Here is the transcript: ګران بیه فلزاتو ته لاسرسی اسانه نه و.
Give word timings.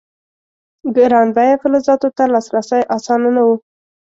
ګران 0.95 1.27
بیه 1.35 1.55
فلزاتو 1.61 2.09
ته 2.17 2.23
لاسرسی 2.33 2.81
اسانه 2.95 3.29
نه 3.35 3.41
و. 3.47 3.49